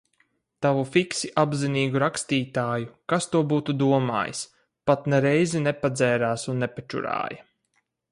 [0.65, 4.41] Tavu fiksi apzinīgu rakstītāju, kas to būtu domājis,
[4.91, 7.45] pat ne reizi nepadzērās un nepačurāja.